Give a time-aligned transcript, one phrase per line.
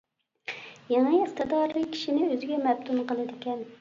[0.93, 3.63] يېڭى ئىقتىدارى كىشىنى ئۆزىگە مەپتۇن قىلىدىكەن.